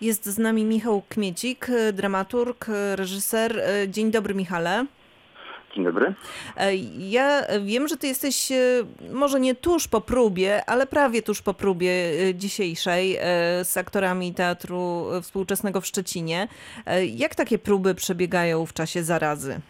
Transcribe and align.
Jest 0.00 0.26
z 0.26 0.38
nami 0.38 0.64
Michał 0.64 1.02
Kmiecik, 1.08 1.66
dramaturg, 1.92 2.66
reżyser. 2.94 3.62
Dzień 3.88 4.10
dobry, 4.10 4.34
Michale. 4.34 4.86
Dzień 5.74 5.84
dobry. 5.84 6.14
E, 6.56 6.76
ja 6.98 7.42
wiem, 7.64 7.88
że 7.88 7.96
ty 7.96 8.06
jesteś 8.06 8.52
e, 8.52 8.56
może 9.12 9.40
nie 9.40 9.54
tuż 9.54 9.88
po 9.88 10.00
próbie, 10.00 10.64
ale 10.66 10.86
prawie 10.86 11.22
tuż 11.22 11.42
po 11.42 11.54
próbie 11.54 11.90
e, 11.90 12.34
dzisiejszej 12.34 13.16
z 13.62 13.76
aktorami 13.76 14.34
Teatru 14.34 15.06
Współczesnego 15.22 15.80
w 15.80 15.86
Szczecinie. 15.86 16.48
Jak 17.14 17.34
takie 17.34 17.58
próby 17.58 17.94
przebiegają 17.94 18.66
w 18.66 18.72
czasie 18.72 19.02
zarazy? 19.02 19.60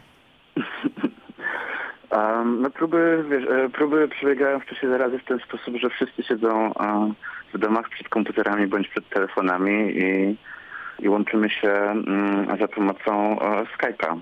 no 2.45 2.71
próby, 2.71 3.25
wiesz, 3.31 3.45
próby 3.73 4.09
przebiegają 4.09 4.61
w 4.61 4.67
czasie 4.67 4.89
zarazy 4.89 5.19
w 5.19 5.25
ten 5.25 5.39
sposób, 5.39 5.77
że 5.77 5.91
wszyscy 5.91 6.23
siedzą 6.23 6.73
w 7.55 7.59
domach 7.59 7.89
przed 7.89 8.09
komputerami 8.09 8.67
bądź 8.67 8.89
przed 8.89 9.09
telefonami 9.09 9.97
i, 9.97 10.37
i 10.99 11.09
łączymy 11.09 11.51
się 11.51 11.71
mm, 11.71 12.59
za 12.59 12.69
pomocą 12.69 13.37
Skype'a. 13.79 14.21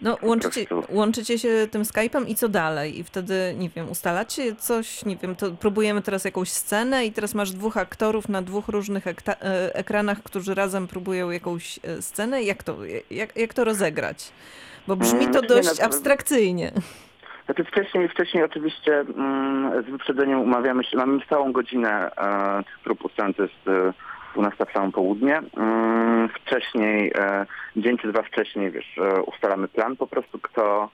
No, 0.00 0.16
łączycie, 0.22 0.66
łączycie 0.88 1.38
się 1.38 1.68
tym 1.70 1.82
Skype'em 1.82 2.28
i 2.28 2.34
co 2.34 2.48
dalej? 2.48 2.98
I 2.98 3.04
wtedy, 3.04 3.54
nie 3.58 3.68
wiem, 3.68 3.90
ustalacie 3.90 4.56
coś, 4.56 5.04
nie 5.04 5.16
wiem, 5.16 5.36
to 5.36 5.50
próbujemy 5.50 6.02
teraz 6.02 6.24
jakąś 6.24 6.48
scenę 6.50 7.06
i 7.06 7.12
teraz 7.12 7.34
masz 7.34 7.52
dwóch 7.52 7.76
aktorów 7.76 8.28
na 8.28 8.42
dwóch 8.42 8.68
różnych 8.68 9.06
e, 9.06 9.14
ekranach, 9.74 10.22
którzy 10.22 10.54
razem 10.54 10.86
próbują 10.86 11.30
jakąś 11.30 11.80
e, 11.82 12.02
scenę. 12.02 12.42
Jak 12.42 12.62
to, 12.62 12.76
jak, 13.10 13.36
jak 13.36 13.54
to 13.54 13.64
rozegrać? 13.64 14.32
Bo 14.88 14.96
brzmi 14.96 15.28
to 15.28 15.38
mm, 15.38 15.48
dość 15.48 15.80
abstrakcyjnie. 15.80 16.72
Znaczy 17.44 17.64
wcześniej, 17.64 18.08
wcześniej 18.08 18.44
oczywiście 18.44 19.00
mm, 19.00 19.82
z 19.82 19.90
wyprzedzeniem 19.90 20.40
umawiamy 20.40 20.84
się, 20.84 20.96
mamy 20.96 21.18
całą 21.28 21.52
godzinę 21.52 22.10
e, 22.16 22.62
tych 22.64 22.78
prób 22.78 23.02
jest 23.38 23.68
e, 23.68 23.92
u 24.36 24.42
nas 24.42 24.52
południe. 24.92 25.42
Mm, 25.56 26.28
wcześniej, 26.28 27.12
e, 27.18 27.46
dzień 27.76 27.98
czy 27.98 28.12
dwa 28.12 28.22
wcześniej, 28.22 28.70
wiesz, 28.70 28.98
e, 28.98 29.22
ustalamy 29.22 29.68
plan 29.68 29.96
po 29.96 30.06
prostu, 30.06 30.38
kto, 30.38 30.88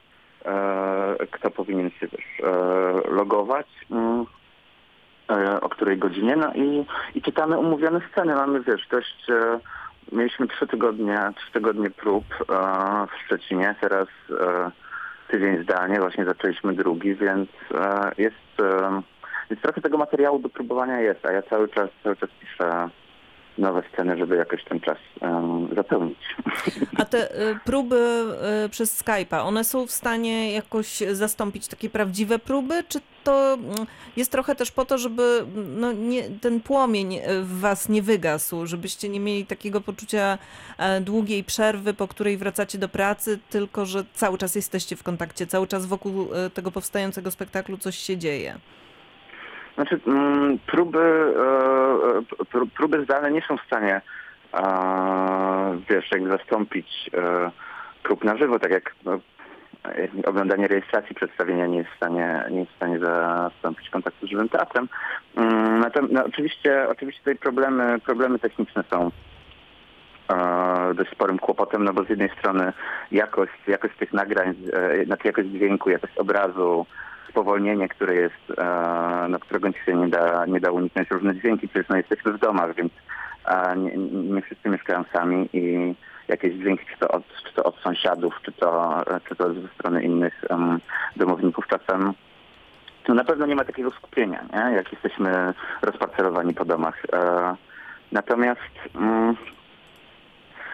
e, 0.45 1.27
kto 1.31 1.51
powinien 1.51 1.91
się, 1.91 2.07
wiesz, 2.07 2.43
logować 3.09 3.67
mm, 3.91 4.27
o 5.61 5.69
której 5.69 5.98
godzinie, 5.98 6.37
no 6.37 6.53
i, 6.55 6.85
i 7.15 7.23
czytamy 7.23 7.59
umówione 7.59 8.01
sceny. 8.13 8.35
Mamy, 8.35 8.61
wiesz, 8.61 8.89
dość, 8.91 9.27
mieliśmy 10.12 10.48
trzy 10.48 10.67
tygodnie, 10.67 11.19
trzy 11.36 11.53
tygodnie 11.53 11.91
prób 11.91 12.25
w 13.12 13.25
Szczecinie, 13.25 13.75
teraz 13.81 14.08
tydzień 15.28 15.62
zdalnie, 15.62 16.00
właśnie 16.00 16.25
zaczęliśmy 16.25 16.75
drugi, 16.75 17.14
więc 17.14 17.48
jest, 18.19 18.62
więc 19.50 19.62
trochę 19.62 19.80
tego 19.80 19.98
materiału 19.98 20.39
do 20.39 20.48
próbowania 20.48 21.00
jest, 21.00 21.27
a 21.27 21.33
ja 21.33 21.42
cały 21.42 21.69
czas, 21.69 21.91
cały 22.03 22.17
czas 22.17 22.30
piszę 22.41 22.89
nowe 23.58 23.83
sceny, 23.92 24.17
żeby 24.17 24.36
jakoś 24.36 24.64
ten 24.64 24.81
czas 24.81 24.98
um, 25.20 25.69
zapełnić. 25.75 26.19
A 27.00 27.05
te 27.05 27.50
y, 27.50 27.58
próby 27.64 28.25
y, 28.67 28.69
przez 28.69 29.05
Skype'a, 29.05 29.47
one 29.47 29.64
są 29.64 29.86
w 29.86 29.91
stanie 29.91 30.53
jakoś 30.53 31.03
zastąpić 31.12 31.69
takie 31.69 31.91
prawdziwe 31.91 32.39
próby, 32.39 32.84
czy 32.89 33.00
to 33.25 33.55
mm, 33.55 33.86
jest 34.17 34.33
trochę 34.33 34.55
też 34.55 34.70
po 34.70 34.84
to, 34.84 34.98
żeby 34.98 35.45
no, 35.77 35.92
nie, 35.92 36.23
ten 36.23 36.61
płomień 36.61 37.19
w 37.42 37.61
was 37.61 37.89
nie 37.89 38.03
wygasł, 38.03 38.67
żebyście 38.67 39.08
nie 39.08 39.20
mieli 39.20 39.47
takiego 39.47 39.80
poczucia 39.80 40.39
e, 40.78 41.00
długiej 41.00 41.45
przerwy, 41.45 41.95
po 41.95 42.08
której 42.08 42.36
wracacie 42.36 42.78
do 42.78 42.89
pracy, 42.89 43.39
tylko 43.50 43.86
że 43.86 44.05
cały 44.14 44.39
czas 44.39 44.55
jesteście 44.55 44.97
w 44.97 45.03
kontakcie, 45.03 45.47
cały 45.47 45.67
czas 45.67 45.86
wokół 45.86 46.34
e, 46.34 46.50
tego 46.50 46.70
powstającego 46.70 47.30
spektaklu 47.30 47.78
coś 47.78 47.98
się 47.98 48.17
dzieje? 48.17 48.58
Znaczy, 49.75 50.01
mm, 50.06 50.59
próby, 50.67 51.34
e, 51.37 52.61
e, 52.61 52.67
próby 52.77 53.05
zdalne 53.05 53.31
nie 53.31 53.42
są 53.42 53.56
w 53.56 53.67
stanie, 53.67 54.01
wiesz, 55.91 56.11
jak 56.11 56.29
zastąpić 56.29 57.11
e, 57.14 57.51
prób 58.03 58.25
na 58.25 58.37
żywo, 58.37 58.59
tak 58.59 58.70
jak 58.70 58.95
no, 59.05 59.19
oglądanie 60.27 60.69
rejestracji 60.69 61.14
przedstawienia 61.14 61.67
nie 61.67 61.79
jest 61.79 61.91
w 61.91 61.97
stanie, 61.97 62.45
nie 62.51 62.61
jest 62.61 62.73
w 62.73 62.77
stanie 62.77 62.98
zastąpić 62.98 63.91
kontaktu 63.91 64.27
z 64.27 64.30
żywym 64.30 64.48
teatrem. 64.48 64.89
Mm, 65.36 65.80
natomiast 65.80 66.13
no, 66.13 66.24
oczywiście, 66.24 66.89
oczywiście 66.89 67.20
tutaj 67.20 67.36
problemy, 67.36 68.01
problemy 68.01 68.39
techniczne 68.39 68.85
są 68.91 69.11
dość 70.95 71.11
sporym 71.11 71.39
kłopotem, 71.39 71.85
no 71.85 71.92
bo 71.92 72.05
z 72.05 72.08
jednej 72.08 72.30
strony 72.39 72.73
jakość, 73.13 73.52
jakość 73.67 73.97
tych 73.97 74.13
nagrań, 74.13 74.55
jakość 75.24 75.48
dźwięku, 75.48 75.91
jakość 75.91 76.18
obrazu, 76.18 76.86
spowolnienie, 77.33 77.89
które 77.89 78.15
jest, 78.15 78.59
e, 78.59 79.27
no, 79.29 79.39
którego 79.39 79.73
się 79.73 79.95
nie 79.97 80.09
da, 80.09 80.47
nie 80.47 80.61
da 80.61 80.70
uniknąć 80.70 81.11
różne 81.11 81.35
dźwięki, 81.37 81.69
przecież 81.69 81.89
no, 81.89 81.97
jesteśmy 81.97 82.33
w 82.33 82.39
domach, 82.39 82.75
więc 82.75 82.93
e, 83.47 83.77
nie, 83.77 83.97
nie 84.35 84.43
wszyscy 84.43 84.69
mieszkają 84.69 85.05
sami 85.13 85.48
i 85.53 85.95
jakieś 86.29 86.55
dźwięki, 86.55 86.85
czy 86.92 86.98
to 86.98 87.09
od, 87.09 87.23
czy 87.48 87.55
to 87.55 87.65
od 87.65 87.77
sąsiadów, 87.77 88.35
czy 88.42 88.53
to, 88.53 89.03
czy 89.29 89.37
to 89.37 89.55
ze 89.55 89.69
strony 89.69 90.03
innych 90.03 90.45
um, 90.51 90.81
domowników 91.17 91.67
czasem 91.67 92.15
no 93.09 93.15
na 93.15 93.25
pewno 93.25 93.47
nie 93.47 93.55
ma 93.55 93.65
takiego 93.65 93.91
skupienia, 93.91 94.45
nie? 94.53 94.77
jak 94.77 94.92
jesteśmy 94.92 95.55
rozparcelowani 95.83 96.55
po 96.55 96.65
domach. 96.65 97.03
E, 97.13 97.55
natomiast 98.13 98.61
mm, 98.95 99.37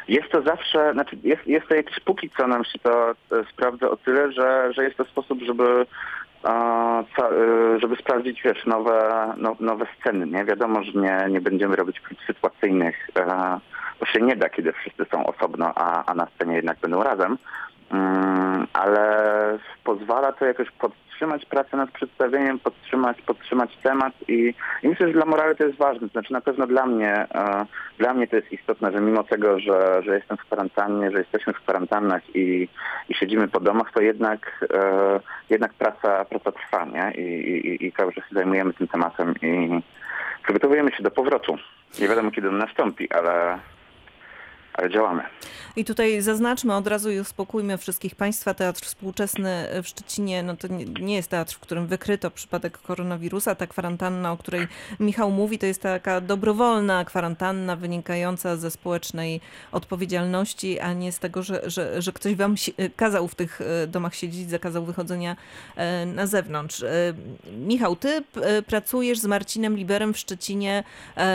jest 0.09 0.31
to 0.33 0.43
zawsze, 0.43 0.93
znaczy 0.93 1.17
jest, 1.23 1.47
jest 1.47 1.69
to 1.69 1.75
jakieś 1.75 2.01
póki 2.01 2.31
co 2.31 2.47
nam 2.47 2.65
się 2.65 2.79
to 2.79 3.15
sprawdza 3.53 3.91
o 3.91 3.97
tyle, 3.97 4.33
że, 4.33 4.73
że 4.73 4.85
jest 4.85 4.97
to 4.97 5.05
sposób, 5.05 5.43
żeby 5.43 5.87
żeby 7.79 7.97
sprawdzić, 7.97 8.43
wiesz, 8.43 8.67
nowe, 8.67 9.35
no, 9.37 9.57
nowe 9.61 9.87
sceny, 10.01 10.27
nie? 10.27 10.45
Wiadomo, 10.45 10.83
że 10.83 10.93
nie, 11.01 11.27
nie 11.31 11.41
będziemy 11.41 11.77
robić 11.77 12.01
prób 12.01 12.19
sytuacyjnych, 12.27 13.11
e, 13.17 13.59
bo 14.01 14.07
się 14.07 14.21
nie 14.21 14.37
da, 14.37 14.49
kiedy 14.49 14.73
wszyscy 14.73 15.05
są 15.13 15.27
osobno, 15.27 15.73
a, 15.75 16.05
a 16.05 16.15
na 16.15 16.27
scenie 16.27 16.57
jednak 16.57 16.79
będą 16.79 17.03
razem. 17.03 17.39
Mm, 17.91 18.67
ale 18.73 19.59
pozwala 19.85 20.33
to 20.33 20.45
jakoś 20.45 20.71
podtrzymać 21.19 21.45
pracę 21.45 21.77
nad 21.77 21.91
przedstawieniem, 21.91 22.59
podtrzymać, 22.59 23.23
podtrzymać 23.23 23.77
temat 23.83 24.13
i, 24.29 24.55
i 24.83 24.89
myślę, 24.89 25.07
że 25.07 25.13
dla 25.13 25.25
morale 25.25 25.55
to 25.55 25.65
jest 25.65 25.79
ważne. 25.79 26.09
Znaczy 26.09 26.33
na 26.33 26.41
pewno 26.41 26.67
dla 26.67 26.87
mnie, 26.87 27.13
e, 27.13 27.67
dla 27.99 28.15
mnie 28.15 28.27
to 28.27 28.37
jest 28.37 28.53
istotne, 28.53 28.93
że 28.93 29.01
mimo 29.01 29.25
tego, 29.25 29.61
że, 29.61 30.03
że 30.03 30.15
jestem 30.15 30.37
w 30.37 30.41
kwarantannie, 30.41 31.11
że 31.11 31.19
jesteśmy 31.19 31.53
w 31.53 31.61
kwarantannach 31.61 32.37
i, 32.37 32.69
i 33.09 33.15
siedzimy 33.15 33.49
po 33.49 33.61
domach, 33.61 33.93
to 33.93 34.01
jednak, 34.01 34.67
e, 34.75 35.21
jednak 35.51 35.75
praca, 35.75 36.25
praca 36.25 36.53
trwa, 36.53 36.85
nie? 36.85 37.13
I, 37.23 37.51
i, 37.51 37.87
i 37.87 37.93
cały 37.93 38.13
czas 38.13 38.25
się 38.29 38.35
zajmujemy 38.35 38.73
tym 38.75 38.89
tematem 38.89 39.35
i 39.43 39.81
przygotowujemy 40.43 40.93
się 40.93 41.03
do 41.03 41.11
powrotu. 41.11 41.57
Nie 42.01 42.09
wiadomo 42.09 42.31
kiedy 42.31 42.49
on 42.49 42.59
nastąpi, 42.59 43.13
ale 43.13 43.59
ale 43.59 43.59
działamy. 44.93 45.23
I 45.77 45.85
tutaj 45.85 46.23
zaznaczmy 46.23 46.75
od 46.75 46.87
razu 46.87 47.11
i 47.11 47.21
uspokójmy 47.21 47.79
wszystkich 47.79 48.15
Państwa. 48.15 48.55
Teatr 48.55 48.81
Współczesny 48.85 49.69
w 49.83 49.89
Szczecinie 49.89 50.43
no 50.43 50.57
to 50.57 50.69
nie 51.01 51.15
jest 51.17 51.31
teatr, 51.31 51.55
w 51.55 51.59
którym 51.59 51.87
wykryto 51.87 52.31
przypadek 52.31 52.79
koronawirusa. 52.79 53.55
Ta 53.55 53.67
kwarantanna, 53.67 54.33
o 54.33 54.37
której 54.37 54.67
Michał 55.01 55.31
mówi, 55.31 55.59
to 55.59 55.67
jest 55.67 55.83
taka 55.83 56.21
dobrowolna 56.21 57.05
kwarantanna 57.05 57.77
wynikająca 57.77 58.57
ze 58.57 58.71
społecznej 58.71 59.41
odpowiedzialności, 59.73 60.81
a 60.81 60.93
nie 60.93 61.13
z 61.13 61.19
tego, 61.19 61.43
że, 61.43 61.71
że, 61.71 62.03
że 62.03 62.13
ktoś 62.13 62.35
Wam 62.35 62.55
kazał 62.97 63.29
w 63.29 63.35
tych 63.35 63.61
e, 63.61 63.87
domach 63.87 64.15
siedzieć, 64.15 64.51
zakazał 64.51 64.85
wychodzenia 64.85 65.37
e, 65.77 66.07
na 66.07 66.27
zewnątrz. 66.27 66.83
E, 66.83 67.15
Michał, 67.59 67.97
Ty 67.97 68.23
pracujesz 68.67 69.19
z 69.19 69.25
Marcinem 69.25 69.77
Liberem 69.77 70.15
w 70.15 70.19
Szczecinie 70.19 70.85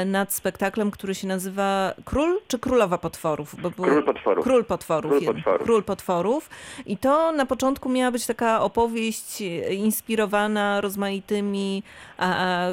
nad 0.06 0.34
spektaklem, 0.34 0.92
który 0.92 1.16
się 1.16 1.28
nazywa 1.28 1.94
Król 2.06 2.40
czy 2.48 2.60
Królowa 2.60 2.98
Potworu? 2.98 3.33
Potworów. 3.34 3.62
Bo 3.62 3.70
był 3.70 3.86
Król 3.86 4.04
potworów. 4.04 4.44
Król 4.44 4.66
potworów. 4.66 5.12
Król 5.12 5.34
potworów. 5.34 5.64
Król 5.64 5.84
potworów. 5.84 6.50
I 6.86 6.98
to 6.98 7.32
na 7.32 7.46
początku 7.46 7.90
miała 7.90 8.12
być 8.12 8.26
taka 8.26 8.62
opowieść 8.62 9.42
inspirowana 9.72 10.82
rozmaitymi 10.82 11.84
a, 12.18 12.36
a, 12.36 12.70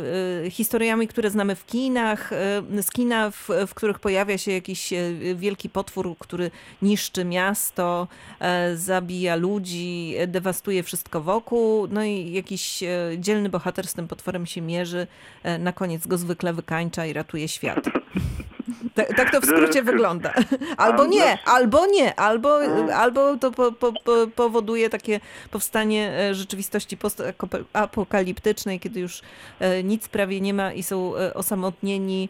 y, 0.46 0.50
historiami, 0.50 1.08
które 1.08 1.30
znamy 1.30 1.54
w 1.54 1.66
kinach, 1.66 2.32
y, 2.78 2.82
z 2.82 2.90
kina, 2.90 3.30
w, 3.30 3.48
w, 3.66 3.74
których 3.74 3.98
pojawia 3.98 4.38
się 4.38 4.52
jakiś 4.52 4.92
wielki 5.34 5.68
potwór, 5.68 6.14
który 6.18 6.50
niszczy 6.82 7.24
miasto, 7.24 8.08
e, 8.40 8.76
zabija 8.76 9.36
ludzi, 9.36 10.14
dewastuje 10.26 10.82
wszystko 10.82 11.20
wokół, 11.20 11.86
no 11.90 12.04
i 12.04 12.32
jakiś 12.32 12.84
dzielny 13.18 13.48
bohater 13.48 13.86
z 13.86 13.94
tym 13.94 14.08
potworem 14.08 14.46
się 14.46 14.60
mierzy, 14.60 15.06
e, 15.42 15.58
na 15.58 15.72
koniec 15.72 16.06
go 16.06 16.18
zwykle 16.18 16.52
wykańcza 16.52 17.06
i 17.06 17.12
ratuje 17.12 17.48
świat. 17.48 17.84
Tak, 18.94 19.16
tak 19.16 19.30
to 19.30 19.40
w 19.40 19.44
skrócie 19.44 19.82
wygląda. 19.82 20.34
Albo 20.76 21.06
nie, 21.06 21.38
albo 21.44 21.86
nie, 21.86 22.14
albo, 22.14 22.58
albo 22.94 23.36
to 23.36 23.50
po, 23.50 23.72
po, 23.72 23.92
po, 23.92 24.26
powoduje 24.36 24.90
takie 24.90 25.20
powstanie 25.50 26.12
e, 26.18 26.34
rzeczywistości 26.34 26.96
postapokaliptycznej, 26.96 28.80
kiedy 28.80 29.00
już 29.00 29.22
e, 29.60 29.82
nic 29.82 30.08
prawie 30.08 30.40
nie 30.40 30.54
ma 30.54 30.72
i 30.72 30.82
są 30.82 31.16
e, 31.16 31.34
osamotnieni 31.34 32.28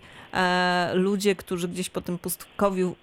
ludzie, 0.95 1.37
którzy 1.37 1.69
gdzieś 1.69 1.91
po 1.91 2.01
tym 2.01 2.19
pustkowiu 2.19 2.95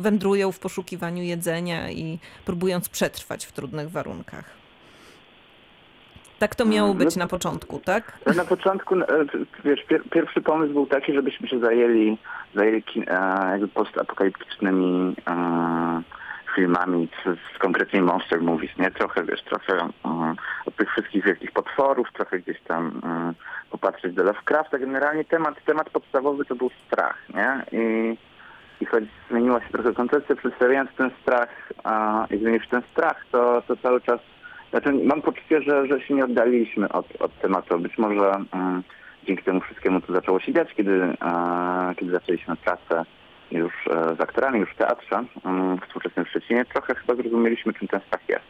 wędrują 0.00 0.52
w 0.52 0.58
poszukiwaniu 0.58 1.22
jedzenia 1.22 1.90
i 1.90 2.18
próbując 2.44 2.88
przetrwać 2.88 3.46
w 3.46 3.52
trudnych 3.52 3.90
warunkach. 3.90 4.57
Tak 6.38 6.54
to 6.54 6.64
miało 6.64 6.94
być 6.94 7.16
no, 7.16 7.24
na 7.24 7.28
początku, 7.28 7.80
tak? 7.84 8.18
Na 8.36 8.44
początku, 8.44 8.94
e, 8.94 9.06
wiesz, 9.64 9.84
pier, 9.84 10.02
pierwszy 10.10 10.40
pomysł 10.40 10.72
był 10.72 10.86
taki, 10.86 11.14
żebyśmy 11.14 11.48
się 11.48 11.58
zajęli, 11.58 12.18
zajęli 12.54 12.82
e, 12.96 13.50
jakby 13.50 13.68
postapokaliptycznymi 13.68 15.14
e, 15.26 16.02
filmami 16.54 17.08
z, 17.24 17.38
z 17.56 17.58
konkretnie 17.58 18.02
monster 18.02 18.40
movies, 18.40 18.78
nie? 18.78 18.90
Trochę, 18.90 19.24
wiesz, 19.24 19.42
trochę 19.42 19.88
um, 20.04 20.36
od 20.66 20.76
tych 20.76 20.90
wszystkich 20.90 21.24
wielkich 21.24 21.52
potworów, 21.52 22.08
trochę 22.12 22.38
gdzieś 22.38 22.60
tam 22.60 23.00
um, 23.02 23.34
popatrzeć 23.70 24.14
do 24.14 24.22
Lovecrafta. 24.24 24.78
Generalnie 24.78 25.24
temat, 25.24 25.64
temat 25.64 25.90
podstawowy 25.90 26.44
to 26.44 26.54
był 26.54 26.70
strach, 26.86 27.16
nie? 27.34 27.78
I, 27.80 28.16
i 28.80 28.86
choć 28.86 29.04
zmieniła 29.30 29.60
się 29.60 29.68
trochę 29.68 29.92
koncepcja, 29.94 30.36
przedstawiając 30.36 30.90
ten 30.96 31.10
strach 31.22 31.48
a, 31.84 32.26
i 32.30 32.38
zmienić 32.38 32.68
ten 32.68 32.82
strach, 32.92 33.24
to, 33.32 33.62
to 33.62 33.76
cały 33.76 34.00
czas 34.00 34.20
znaczy, 34.70 34.92
mam 34.92 35.22
poczucie, 35.22 35.62
że, 35.62 35.86
że 35.86 36.00
się 36.00 36.14
nie 36.14 36.24
oddaliliśmy 36.24 36.88
od, 36.88 37.06
od 37.22 37.40
tematu. 37.40 37.78
Być 37.78 37.98
może 37.98 38.44
um, 38.52 38.82
dzięki 39.26 39.44
temu 39.44 39.60
wszystkiemu 39.60 40.00
to 40.00 40.12
zaczęło 40.12 40.40
się 40.40 40.52
dziać, 40.52 40.74
kiedy, 40.74 41.16
a, 41.20 41.92
kiedy 41.96 42.12
zaczęliśmy 42.12 42.56
pracę 42.56 43.04
już 43.50 43.72
e, 43.90 44.16
z 44.16 44.20
aktorami, 44.20 44.60
już 44.60 44.70
w 44.70 44.76
teatrze 44.76 45.24
um, 45.44 45.78
współczesnym 45.86 46.26
Szczecinie, 46.26 46.64
trochę 46.64 46.94
chyba 46.94 47.14
zrozumieliśmy, 47.14 47.72
czym 47.72 47.88
ten 47.88 48.00
strach 48.00 48.28
jest. 48.28 48.44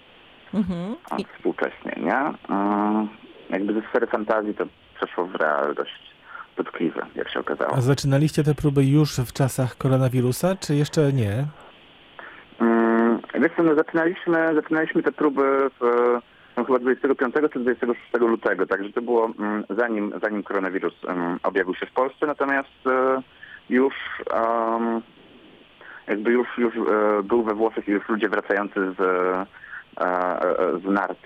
Mhm. 0.54 0.96
I... 1.18 1.24
Współcześnie, 1.36 1.92
nie? 1.96 2.32
Um, 2.54 3.08
jakby 3.50 3.74
ze 3.74 3.82
sfery 3.82 4.06
fantazji 4.06 4.54
to 4.54 4.64
przeszło 4.96 5.26
w 5.26 5.34
realność 5.34 6.14
dotkliwe, 6.56 7.06
jak 7.14 7.30
się 7.30 7.40
okazało. 7.40 7.74
A 7.74 7.80
zaczynaliście 7.80 8.44
te 8.44 8.54
próby 8.54 8.84
już 8.84 9.16
w 9.16 9.32
czasach 9.32 9.76
koronawirusa, 9.76 10.56
czy 10.56 10.74
jeszcze 10.74 11.12
nie? 11.12 11.44
Wiesz 13.34 13.52
co, 13.56 13.62
no 13.62 13.74
zaczynaliśmy, 13.74 14.54
zaczynaliśmy 14.54 15.02
te 15.02 15.12
próby 15.12 15.70
w, 15.80 16.18
no 16.56 16.64
chyba 16.64 16.78
25 16.78 17.34
czy 17.52 17.60
26 17.60 18.00
lutego, 18.20 18.66
także 18.66 18.92
to 18.92 19.02
było 19.02 19.30
mm, 19.38 19.64
zanim, 19.70 20.12
zanim 20.22 20.42
koronawirus 20.42 21.04
um, 21.04 21.38
objawił 21.42 21.74
się 21.74 21.86
w 21.86 21.92
Polsce, 21.92 22.26
natomiast 22.26 22.86
e, 22.86 23.22
już 23.70 23.94
um, 24.32 25.02
jakby 26.06 26.30
już, 26.30 26.48
już 26.58 26.74
e, 26.76 27.22
był 27.22 27.42
we 27.42 27.54
Włoszech 27.54 27.88
i 27.88 27.90
już 27.90 28.08
ludzie 28.08 28.28
wracający 28.28 28.80
z, 28.98 29.00
e, 29.00 29.46
z 30.84 30.84
nart 30.84 31.18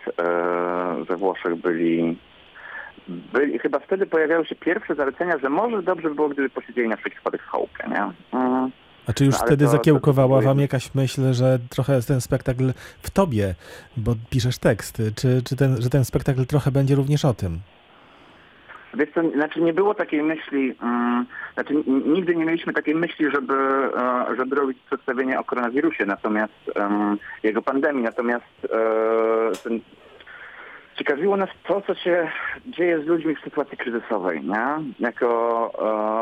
we 1.08 1.16
Włoszech 1.16 1.56
byli 1.56 2.18
byli, 3.08 3.58
chyba 3.58 3.78
wtedy 3.78 4.06
pojawiały 4.06 4.46
się 4.46 4.54
pierwsze 4.54 4.94
zalecenia, 4.94 5.38
że 5.38 5.48
może 5.48 5.82
dobrze 5.82 6.08
by 6.08 6.14
było, 6.14 6.28
gdyby 6.28 6.50
posiedzieli 6.50 6.88
na 6.88 6.96
wypadek 6.96 7.42
w 7.42 7.50
chałupie, 7.50 7.84
nie? 7.88 8.12
A 9.06 9.12
czy 9.12 9.24
już 9.24 9.34
no, 9.40 9.46
wtedy 9.46 9.64
to, 9.64 9.70
zakiełkowała 9.70 10.36
to, 10.36 10.42
to, 10.42 10.48
wam 10.48 10.60
jakaś 10.60 10.94
myśl, 10.94 11.32
że 11.32 11.58
trochę 11.70 12.02
ten 12.02 12.20
spektakl 12.20 12.72
w 13.02 13.10
tobie, 13.10 13.54
bo 13.96 14.14
piszesz 14.30 14.58
tekst, 14.58 15.02
czy, 15.16 15.42
czy 15.42 15.56
ten, 15.56 15.82
że 15.82 15.90
ten 15.90 16.04
spektakl 16.04 16.46
trochę 16.46 16.70
będzie 16.70 16.94
również 16.94 17.24
o 17.24 17.34
tym? 17.34 17.58
Wiesz 18.94 19.08
co, 19.14 19.30
znaczy 19.30 19.60
nie 19.60 19.72
było 19.72 19.94
takiej 19.94 20.22
myśli, 20.22 20.74
um, 20.82 21.26
znaczy 21.54 21.74
nigdy 21.86 22.36
nie 22.36 22.44
mieliśmy 22.44 22.72
takiej 22.72 22.94
myśli, 22.94 23.30
żeby, 23.30 23.54
uh, 23.94 24.36
żeby 24.36 24.56
robić 24.56 24.78
przedstawienie 24.86 25.40
o 25.40 25.44
koronawirusie, 25.44 26.06
natomiast 26.06 26.70
um, 26.76 27.18
jego 27.42 27.62
pandemii, 27.62 28.02
natomiast 28.02 28.64
uh, 28.64 29.58
ten, 29.62 29.80
ciekawiło 30.96 31.36
nas 31.36 31.50
to, 31.68 31.80
co 31.80 31.94
się 31.94 32.30
dzieje 32.66 33.02
z 33.02 33.06
ludźmi 33.06 33.36
w 33.36 33.40
sytuacji 33.40 33.78
kryzysowej, 33.78 34.42
nie? 34.44 34.66
Jako 35.00 35.26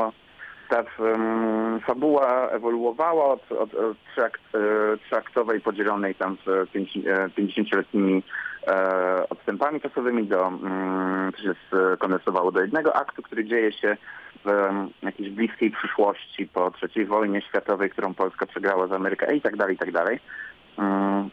uh, 0.08 0.29
ta 0.70 0.84
um, 0.98 1.80
fabuła 1.80 2.48
ewoluowała 2.48 3.24
od, 3.24 3.52
od, 3.52 3.74
od 3.74 3.96
trzyakt, 4.12 4.40
e, 4.54 4.96
trzyaktowej 4.96 5.60
podzielonej 5.60 6.14
tam 6.14 6.36
w 6.36 6.66
50-letnimi 7.36 8.22
e, 8.66 8.72
e, 8.72 9.28
odstępami 9.28 9.80
czasowymi 9.80 10.26
do, 10.26 10.52
to 11.36 11.42
się 11.42 11.54
skondensowało 11.96 12.52
do 12.52 12.60
jednego 12.60 12.96
aktu, 12.96 13.22
który 13.22 13.44
dzieje 13.44 13.72
się 13.72 13.96
w 14.44 14.50
jakiejś 15.02 15.30
bliskiej 15.30 15.70
przyszłości 15.70 16.46
po 16.46 16.72
III 16.96 17.06
wojnie 17.06 17.42
światowej, 17.42 17.90
którą 17.90 18.14
Polska 18.14 18.46
przegrała 18.46 18.86
z 18.86 18.92
Ameryką 18.92 19.26
i 19.26 19.40
tak 19.40 19.56
dalej, 19.56 19.74
i 19.74 19.78
tak 19.78 19.92
dalej. 19.92 20.20
Um, 20.76 21.30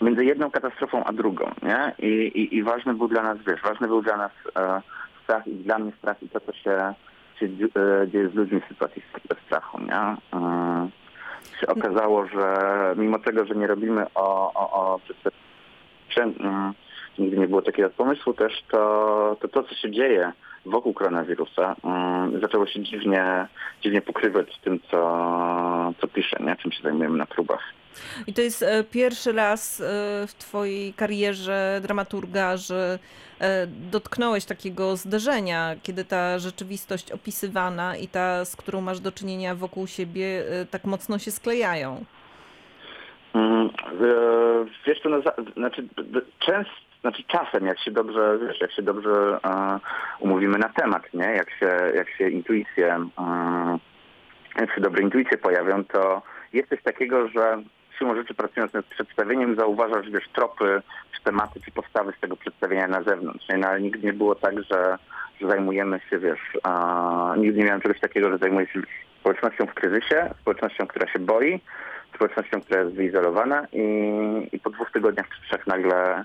między 0.00 0.24
jedną 0.24 0.50
katastrofą 0.50 1.04
a 1.04 1.12
drugą, 1.12 1.50
nie? 1.62 1.94
I, 1.98 2.08
i, 2.08 2.56
i 2.56 2.62
ważny 2.62 2.94
był 2.94 3.08
dla 3.08 3.22
nas, 3.22 3.38
wiesz, 3.46 3.62
ważny 3.62 3.88
był 3.88 4.02
dla 4.02 4.16
nas 4.16 4.32
e, 4.56 4.82
strach 5.24 5.46
i 5.46 5.54
dla 5.54 5.78
mnie 5.78 5.92
strach 5.98 6.22
i 6.22 6.28
to, 6.28 6.40
co 6.40 6.52
się 6.52 6.94
się 7.42 7.56
dzieje 8.12 8.28
z 8.28 8.34
ludźmi 8.34 8.60
w 8.60 8.68
sytuacji 8.68 9.02
strachu, 9.46 9.78
nie? 9.80 9.94
E, 9.94 10.88
się 11.60 11.66
okazało, 11.66 12.26
że 12.26 12.54
mimo 12.96 13.18
tego, 13.18 13.46
że 13.46 13.54
nie 13.54 13.66
robimy 13.66 14.06
o, 14.14 14.52
o, 14.54 14.72
o 14.72 15.00
mm, 16.16 16.72
nigdy 17.18 17.38
nie 17.38 17.48
było 17.48 17.62
takiego 17.62 17.90
pomysłu 17.90 18.34
też, 18.34 18.62
to, 18.70 19.36
to 19.40 19.48
to, 19.48 19.62
co 19.62 19.74
się 19.74 19.90
dzieje 19.90 20.32
wokół 20.66 20.94
koronawirusa, 20.94 21.76
um, 21.82 22.40
zaczęło 22.40 22.66
się 22.66 22.82
dziwnie, 22.82 23.46
dziwnie 23.82 24.02
pokrywać 24.02 24.54
z 24.56 24.60
tym, 24.60 24.80
co, 24.90 25.94
co 26.00 26.08
piszę, 26.08 26.36
nie? 26.40 26.56
czym 26.56 26.72
się 26.72 26.82
zajmujemy 26.82 27.18
na 27.18 27.26
próbach. 27.26 27.62
I 28.26 28.32
to 28.32 28.40
jest 28.40 28.62
e, 28.62 28.84
pierwszy 28.84 29.32
raz 29.32 29.80
e, 29.80 29.84
w 30.26 30.34
twojej 30.34 30.94
karierze 30.94 31.80
dramaturga, 31.82 32.56
że 32.56 32.98
e, 33.40 33.66
dotknąłeś 33.66 34.44
takiego 34.44 34.96
zderzenia, 34.96 35.74
kiedy 35.82 36.04
ta 36.04 36.38
rzeczywistość 36.38 37.12
opisywana 37.12 37.96
i 37.96 38.08
ta, 38.08 38.44
z 38.44 38.56
którą 38.56 38.80
masz 38.80 39.00
do 39.00 39.12
czynienia 39.12 39.54
wokół 39.54 39.86
siebie, 39.86 40.44
tak 40.70 40.84
mocno 40.84 41.18
się 41.18 41.30
sklejają. 41.30 42.04
Mm, 43.34 43.70
wiesz, 44.86 45.00
to 45.00 45.08
na, 45.08 45.18
znaczy, 45.56 45.88
często 46.38 46.72
znaczy 47.00 47.22
czasem, 47.22 47.66
jak 47.66 47.80
się 47.80 47.90
dobrze, 47.90 48.38
wiesz, 48.46 48.60
jak 48.60 48.72
się 48.72 48.82
dobrze 48.82 49.38
umówimy 50.20 50.58
na 50.58 50.68
temat, 50.68 51.02
nie? 51.14 51.24
Jak 51.24 51.50
się, 51.50 51.70
jak 51.94 52.10
się 52.10 52.28
intuicje, 52.28 52.98
jak 54.56 54.74
się 54.74 54.80
dobre 54.80 55.02
intuicje 55.02 55.38
pojawią, 55.38 55.84
to 55.84 56.22
jest 56.52 56.68
coś 56.68 56.82
takiego, 56.82 57.28
że 57.28 57.62
siłą 57.98 58.14
rzeczy 58.14 58.34
pracując 58.34 58.72
nad 58.72 58.86
przedstawieniem 58.86 59.56
zauważasz, 59.56 60.10
wiesz, 60.10 60.28
tropy, 60.28 60.82
czy 61.12 61.22
tematy, 61.22 61.60
czy 61.64 61.70
postawy 61.70 62.12
z 62.18 62.20
tego 62.20 62.36
przedstawienia 62.36 62.88
na 62.88 63.02
zewnątrz. 63.02 63.48
Nie? 63.48 63.58
No, 63.58 63.68
ale 63.68 63.80
nigdy 63.80 64.06
nie 64.06 64.12
było 64.12 64.34
tak, 64.34 64.54
że, 64.62 64.98
że 65.40 65.48
zajmujemy 65.48 66.00
się, 66.10 66.18
wiesz, 66.18 66.58
a, 66.62 67.34
nigdy 67.38 67.58
nie 67.58 67.64
miałem 67.64 67.80
czegoś 67.80 68.00
takiego, 68.00 68.30
że 68.30 68.38
zajmuję 68.38 68.66
się 68.66 68.80
społecznością 69.20 69.66
w 69.66 69.74
kryzysie, 69.74 70.30
społecznością, 70.40 70.86
która 70.86 71.12
się 71.12 71.18
boi, 71.18 71.60
społecznością, 72.14 72.60
która 72.60 72.80
jest 72.80 72.94
wyizolowana 72.94 73.66
i, 73.72 74.48
i 74.52 74.58
po 74.58 74.70
dwóch 74.70 74.90
tygodniach 74.90 75.26
czy 75.28 75.42
trzech 75.48 75.66
nagle 75.66 76.24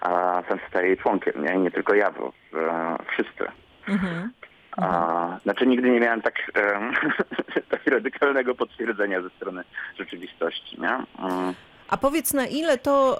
a, 0.00 0.42
sam 0.48 0.58
staje 0.68 0.86
jej 0.86 0.96
członkiem, 0.96 1.44
nie? 1.44 1.56
Nie 1.56 1.70
tylko 1.70 1.94
ja, 1.94 2.10
bo 2.10 2.32
e, 2.54 2.96
wszyscy. 3.12 3.44
Mhm. 3.88 4.30
A, 4.76 5.38
znaczy 5.42 5.66
nigdy 5.66 5.90
nie 5.90 6.00
miałem 6.00 6.22
tak, 6.22 6.52
um, 6.74 6.92
tak 7.70 7.86
radykalnego 7.86 8.54
potwierdzenia 8.54 9.22
ze 9.22 9.30
strony 9.30 9.64
rzeczywistości. 9.98 10.80
Nie? 10.80 11.24
Um. 11.24 11.54
A 11.92 11.96
powiedz, 11.96 12.34
na 12.34 12.46
ile 12.46 12.78
to, 12.78 13.18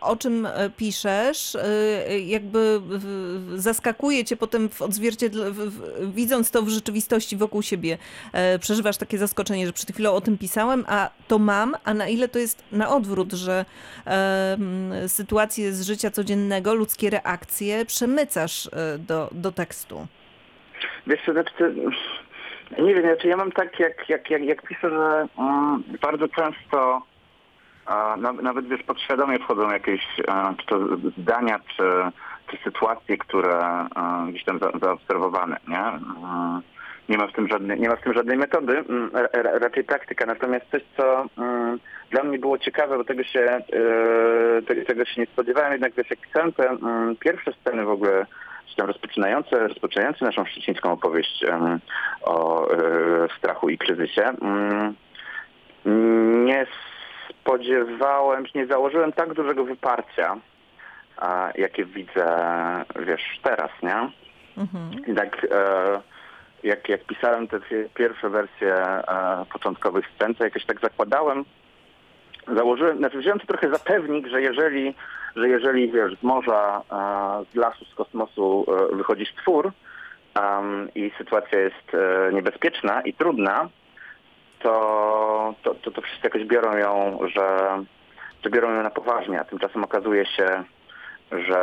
o 0.00 0.16
czym 0.16 0.46
e, 0.46 0.70
piszesz, 0.76 1.56
e, 1.56 2.20
jakby 2.20 2.80
zaskakuje 3.54 4.24
cię 4.24 4.36
potem 4.36 4.68
w 4.68 4.82
odzwierciedle, 4.82 5.52
widząc 6.02 6.50
to 6.50 6.62
w 6.62 6.68
rzeczywistości 6.68 7.36
wokół 7.36 7.62
siebie. 7.62 7.98
E, 8.32 8.58
przeżywasz 8.58 8.96
takie 8.96 9.18
zaskoczenie, 9.18 9.66
że 9.66 9.72
przed 9.72 9.92
chwilą 9.92 10.14
o 10.14 10.20
tym 10.20 10.38
pisałem, 10.38 10.84
a 10.88 11.10
to 11.28 11.38
mam, 11.38 11.74
a 11.84 11.94
na 11.94 12.08
ile 12.08 12.28
to 12.28 12.38
jest 12.38 12.64
na 12.72 12.88
odwrót, 12.88 13.32
że 13.32 13.64
sytuacje 15.06 15.72
z 15.72 15.86
życia 15.86 16.10
codziennego, 16.10 16.74
ludzkie 16.74 17.10
reakcje 17.10 17.84
przemycasz 17.84 18.70
do, 18.98 19.28
do 19.32 19.52
tekstu. 19.52 20.06
Wiesz 21.06 21.20
co, 21.26 21.32
znaczy, 21.32 21.52
nie 22.78 22.94
wiem, 22.94 23.02
znaczy 23.02 23.28
ja 23.28 23.36
mam 23.36 23.52
tak, 23.52 23.80
jak, 23.80 24.08
jak, 24.08 24.30
jak, 24.30 24.42
jak 24.42 24.62
piszę, 24.62 24.90
że 24.90 25.26
um, 25.36 25.84
bardzo 26.02 26.28
często 26.28 27.02
a, 27.86 28.16
nawet 28.42 28.68
wiesz, 28.68 28.82
podświadomie 28.82 29.38
wchodzą 29.38 29.70
jakieś 29.70 30.02
a, 30.28 30.54
czy 30.58 30.66
to 30.66 30.78
zdania, 31.18 31.60
czy, 31.76 31.82
czy 32.50 32.56
sytuacje, 32.64 33.18
które 33.18 33.58
a, 33.94 34.26
gdzieś 34.28 34.44
tam 34.44 34.58
za, 34.58 34.70
zaobserwowane, 34.82 35.56
nie? 35.68 35.82
nie 37.08 37.18
ma 37.18 37.26
w 37.26 37.32
tym 37.32 37.48
żadnej, 37.48 37.80
nie 37.80 37.88
ma 37.88 37.96
w 37.96 38.02
tym 38.02 38.14
żadnej 38.14 38.38
metody, 38.38 38.78
mm, 38.88 39.10
raczej 39.60 39.84
praktyka. 39.84 40.26
Natomiast 40.26 40.66
coś, 40.70 40.82
co 40.96 41.24
dla 42.10 42.24
mnie 42.24 42.38
było 42.38 42.58
ciekawe, 42.58 42.96
bo 42.96 43.04
tego 43.04 43.24
się, 43.24 43.40
e, 43.40 44.84
tego, 44.86 45.04
się 45.04 45.20
nie 45.20 45.26
spodziewałem, 45.26 45.72
jednak 45.72 45.92
wiesz, 45.94 46.10
jak 46.10 46.20
pisałem 46.20 46.52
te 46.52 46.76
pierwsze 47.20 47.52
sceny 47.52 47.84
w 47.84 47.90
ogóle 47.90 48.26
tam 48.78 48.86
rozpoczynające, 48.86 49.68
rozpoczynające 49.68 50.24
naszą 50.24 50.44
szczecińską 50.44 50.92
opowieść 50.92 51.44
um, 51.44 51.80
o 52.22 52.68
e, 52.72 52.78
strachu 53.38 53.68
i 53.68 53.78
kryzysie, 53.78 54.24
um, 54.40 54.94
nie 56.44 56.66
spodziewałem 57.30 58.46
się, 58.46 58.58
nie 58.58 58.66
założyłem 58.66 59.12
tak 59.12 59.34
dużego 59.34 59.64
wyparcia, 59.64 60.36
a, 61.16 61.50
jakie 61.54 61.84
widzę, 61.84 62.26
wiesz, 63.06 63.40
teraz, 63.42 63.70
nie? 63.82 64.10
Mhm. 64.62 65.16
tak 65.16 65.46
e, 65.50 66.00
jak, 66.62 66.88
jak 66.88 67.04
pisałem 67.04 67.48
te 67.48 67.60
pierwsze 67.94 68.30
wersje 68.30 68.74
e, 68.74 69.44
początkowych 69.52 70.06
scen, 70.14 70.34
to 70.34 70.44
jakoś 70.44 70.64
tak 70.64 70.80
zakładałem, 70.80 71.44
założyłem, 72.54 72.98
znaczy 72.98 73.18
wziąłem 73.18 73.40
to 73.40 73.46
trochę 73.46 73.70
za 73.70 73.78
pewnik, 73.78 74.26
że 74.26 74.42
jeżeli, 74.42 74.94
że 75.36 75.48
jeżeli 75.48 75.92
wiesz, 75.92 76.18
z 76.18 76.22
morza, 76.22 76.82
z 77.52 77.56
lasu, 77.56 77.84
z 77.84 77.94
kosmosu 77.94 78.66
wychodzi 78.92 79.26
stwór 79.26 79.72
um, 80.40 80.88
i 80.94 81.10
sytuacja 81.18 81.60
jest 81.60 81.96
niebezpieczna 82.32 83.00
i 83.00 83.14
trudna, 83.14 83.68
to, 84.62 85.54
to, 85.62 85.74
to, 85.74 85.90
to 85.90 86.02
wszyscy 86.02 86.26
jakoś 86.26 86.44
biorą 86.44 86.76
ją, 86.76 87.18
że, 87.34 87.78
że 88.44 88.50
biorą 88.50 88.74
ją 88.74 88.82
na 88.82 88.90
poważnie, 88.90 89.40
a 89.40 89.44
tymczasem 89.44 89.84
okazuje 89.84 90.26
się, 90.26 90.64
że 91.32 91.60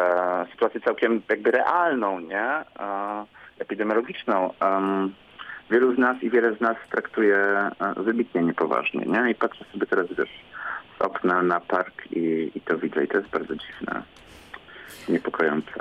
sytuację 0.52 0.82
całkiem 0.82 1.22
jakby 1.30 1.52
realną, 1.52 2.20
nie? 2.20 2.64
Epidemiologiczną. 3.60 4.54
Um, 4.62 5.14
wielu 5.70 5.96
z 5.96 5.98
nas 5.98 6.24
i 6.24 6.30
wiele 6.30 6.56
z 6.56 6.62
nas 6.62 6.78
traktuje 6.92 7.38
e, 7.38 7.72
wybitnie 7.98 8.42
niepoważnie, 8.42 9.06
nie? 9.06 9.32
I 9.32 9.36
patrzę 9.36 9.66
sobie 9.72 9.86
teraz 9.86 10.08
wiesz, 10.18 10.46
okna 11.06 11.42
na 11.44 11.60
park 11.60 12.08
i, 12.12 12.52
i 12.56 12.62
to 12.62 12.78
widzę 12.78 13.04
i 13.04 13.08
to 13.08 13.18
jest 13.18 13.30
bardzo 13.30 13.56
dziwne 13.56 14.04
niepokojące. 15.10 15.72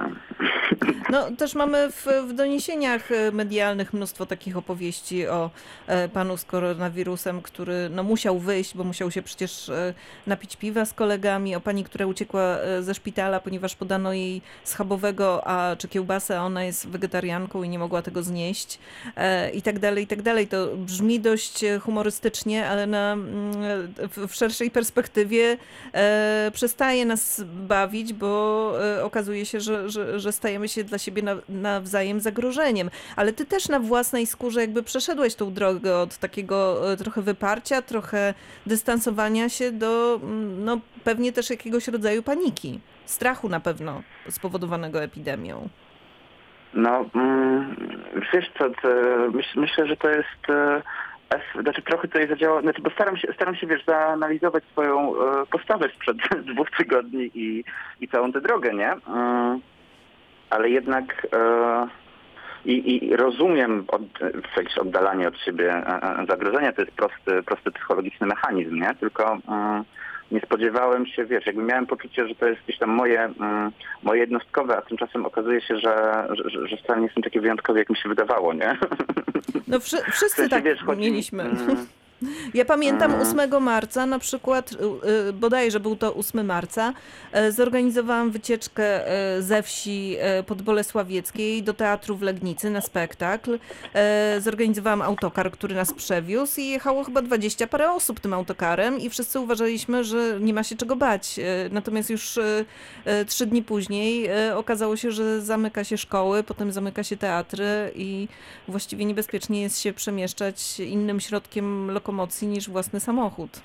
No 1.11 1.31
też 1.39 1.55
mamy 1.55 1.91
w, 1.91 2.07
w, 2.29 2.33
doniesieniach 2.33 3.13
e, 3.13 3.33
medialnych 3.33 3.93
mnóstwo 3.93 4.27
takich 4.27 4.57
opowieści 4.57 5.27
o 5.27 5.51
e, 5.87 6.09
panu 6.09 6.37
z 6.37 6.45
koronawirusem, 6.45 7.43
który 7.43 7.89
no, 7.91 8.03
musiał 8.03 8.39
wyjść, 8.39 8.77
bo 8.77 8.85
musiał 8.85 9.11
się 9.11 9.23
przecież 9.23 9.69
e, 9.69 9.95
napić 10.27 10.57
piwa 10.57 10.85
z 10.85 10.93
kolegami, 10.93 11.57
o 11.57 11.61
pani, 11.61 11.85
która 11.85 12.07
uciekła 12.07 12.57
ze 12.81 12.95
szpitala, 12.95 13.41
ponieważ 13.41 13.77
podano 13.77 14.13
jej 14.13 14.43
schabowego, 14.65 15.47
a 15.47 15.77
czy 15.77 15.89
kiełbasę, 15.89 16.39
a 16.39 16.43
ona 16.43 16.65
jest 16.65 16.89
wegetarianką 16.89 17.63
i 17.63 17.69
nie 17.69 17.79
mogła 17.79 18.03
tego 18.03 18.23
znieść 18.23 18.79
i 19.55 19.63
tak 19.63 19.79
dalej, 19.79 20.05
i 20.05 20.07
tak 20.07 20.23
dalej. 20.23 20.49
To 20.49 20.77
brzmi 20.77 21.21
dość 21.21 21.65
humorystycznie, 21.81 22.69
ale 22.69 22.87
na, 22.87 23.13
mm, 23.13 23.53
w 24.29 24.35
szerszej 24.35 24.71
perspektywie 24.71 25.57
przestaje 26.53 27.07
nas 27.07 27.43
bawić, 27.47 28.13
bo 28.13 28.73
okazuje 29.03 29.47
się, 29.47 29.61
że, 29.61 29.91
że, 29.91 30.21
że 30.21 30.33
stajemy 30.33 30.69
się 30.69 30.85
dla 30.85 30.99
siebie 30.99 31.23
nawzajem 31.49 32.21
zagrożeniem. 32.21 32.91
Ale 33.17 33.33
ty 33.33 33.45
też 33.45 33.69
na 33.69 33.81
własnej 33.81 34.27
skórze 34.27 34.61
jakby 34.61 34.83
przeszedłeś 34.83 35.35
tą 35.35 35.55
drogę 35.55 35.99
od 35.99 36.19
takiego 36.19 36.93
e, 36.93 36.97
trochę 36.97 37.23
wyparcia, 37.23 37.83
trochę 37.83 38.35
dystansowania 38.67 39.49
się 39.49 39.73
do 39.73 40.21
mm, 40.23 40.65
no, 40.65 40.81
pewnie 41.05 41.33
też 41.33 41.51
jakiegoś 41.51 41.89
rodzaju 41.89 42.23
paniki. 42.23 42.81
Strachu 43.05 43.49
na 43.49 43.61
pewno 43.61 44.03
spowodowanego 44.29 45.03
epidemią. 45.03 45.69
No, 46.75 47.05
mm, 47.15 47.77
wiesz 48.33 48.51
co, 48.59 48.65
myśl, 49.31 49.61
myślę, 49.61 49.87
że 49.87 49.97
to 49.97 50.09
jest 50.09 50.51
e, 50.51 50.83
znaczy 51.61 51.83
trochę 51.83 52.09
tutaj 52.09 52.29
zadziałało, 52.29 52.61
znaczy 52.61 52.83
bo 52.83 52.91
staram 52.91 53.17
się, 53.17 53.33
staram 53.35 53.57
się 53.57 53.67
wiesz, 53.67 53.85
zaanalizować 53.85 54.65
swoją 54.65 55.13
e, 55.15 55.47
postawę 55.47 55.89
sprzed 55.95 56.17
dwóch 56.55 56.71
tygodni 56.71 57.31
i, 57.35 57.65
i 58.01 58.09
całą 58.09 58.33
tę 58.33 58.41
drogę, 58.41 58.75
nie? 58.75 58.93
E, 58.93 59.59
ale 60.51 60.71
jednak 60.71 61.27
e, 61.33 61.89
i, 62.65 63.05
i 63.05 63.17
rozumiem 63.17 63.85
od, 63.89 64.03
jakieś 64.57 64.79
oddalanie 64.79 65.29
od 65.29 65.39
siebie 65.39 65.73
e, 65.73 66.03
e, 66.03 66.27
zagrożenia, 66.29 66.73
to 66.73 66.83
jest 66.83 66.97
prosty, 66.97 67.43
prosty 67.43 67.71
psychologiczny 67.71 68.27
mechanizm, 68.27 68.81
nie? 68.81 68.95
Tylko 69.01 69.35
e, 69.35 69.85
nie 70.31 70.41
spodziewałem 70.41 71.07
się, 71.07 71.25
wiesz, 71.25 71.47
jakby 71.47 71.63
miałem 71.63 71.87
poczucie, 71.87 72.29
że 72.29 72.35
to 72.35 72.47
jest 72.47 72.63
gdzieś 72.63 72.79
tam 72.79 72.91
moje, 72.91 73.21
mm, 73.21 73.73
moje 74.03 74.21
jednostkowe, 74.21 74.77
a 74.77 74.83
tymczasem 74.83 75.27
okazuje 75.27 75.61
się, 75.61 75.79
że, 75.79 76.27
że, 76.31 76.69
że 76.69 76.77
wcale 76.77 77.01
nie 77.01 77.09
są 77.09 77.23
takie 77.23 77.41
wyjątkowe, 77.41 77.79
jak 77.79 77.91
mi 77.91 77.97
się 77.97 78.09
wydawało, 78.09 78.53
nie? 78.53 78.79
No 79.69 79.81
wszy, 79.81 79.97
wszyscy 79.97 80.27
w 80.27 80.37
sensie, 80.37 80.51
tak 80.51 80.65
wiesz, 80.65 80.81
mieliśmy. 80.97 81.43
Mm, 81.43 81.87
ja 82.55 82.65
pamiętam 82.65 83.15
8 83.15 83.41
mhm. 83.41 83.63
marca, 83.63 84.07
na 84.07 84.19
przykład, 84.19 84.73
y, 84.73 85.29
y, 85.29 85.33
bodajże 85.33 85.81
był 85.81 85.97
to 85.97 86.15
8 86.15 86.47
marca, 86.47 86.93
e, 87.33 87.53
zorganizowałam 87.53 88.31
wycieczkę 88.31 89.09
e, 89.09 89.43
ze 89.43 89.63
wsi 89.63 90.17
e, 90.19 90.43
pod 90.43 90.63
Bolesławieckiej 90.63 91.63
do 91.63 91.75
teatru 91.75 92.17
w 92.17 92.23
Legnicy 92.23 92.71
na 92.71 92.81
spektakl. 92.81 93.59
Zorganizowałam 94.39 95.03
autokar, 95.03 95.51
który 95.51 95.75
nas 95.75 95.93
przewiózł 95.93 96.61
i 96.61 96.69
jechało 96.69 97.05
chyba 97.05 97.23
20 97.23 97.67
parę 97.67 97.93
osób 97.93 98.21
tym 98.21 98.35
autokarem 98.35 99.01
i 99.01 99.11
wszyscy 99.11 99.41
uważaliśmy, 99.41 100.05
że 100.05 100.39
nie 100.41 100.55
ma 100.55 100.63
się 100.63 100.77
czego 100.77 100.97
bać. 100.97 101.41
Natomiast 101.71 102.11
już 102.11 102.39
trzy 103.27 103.47
dni 103.47 103.63
później 103.63 104.31
okazało 104.55 104.97
się, 104.97 105.11
że 105.13 105.41
zamyka 105.41 105.85
się 105.85 105.99
szkoły, 105.99 106.43
potem 106.43 106.73
zamyka 106.73 107.03
się 107.05 107.17
teatry 107.17 107.93
i 107.95 108.29
właściwie 108.69 109.05
niebezpiecznie 109.05 109.63
jest 109.63 109.81
się 109.81 109.93
przemieszczać 109.93 110.81
innym 110.81 111.21
środkiem 111.21 111.91
lokomocji 111.91 112.04
lokomocji 112.05 112.49
niż 112.49 112.71
własny 112.71 113.01
samochód. 113.01 113.63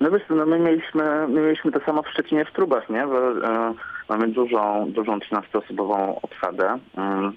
No 0.00 0.10
wiesz, 0.10 0.22
no 0.30 0.46
my 0.46 0.58
mieliśmy, 0.58 1.28
my 1.28 1.40
mieliśmy 1.40 1.72
to 1.72 1.80
samo 1.80 2.02
w 2.02 2.08
Szczecinie 2.08 2.44
w 2.44 2.52
Trubach, 2.52 2.90
nie? 2.90 3.06
Bo, 3.06 3.46
e, 3.46 3.74
mamy 4.08 4.28
dużą, 4.28 4.92
dużą 4.92 5.18
13-osobową 5.18 6.20
obsadę. 6.22 6.78
Mm. 6.96 7.32